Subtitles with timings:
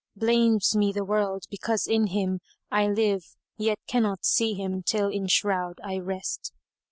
[0.15, 2.39] Blames me the world because in him[FN#173]
[2.71, 6.51] I live * Yet cannot see him till in shroud I rest.